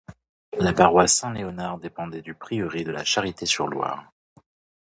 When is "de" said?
2.83-2.89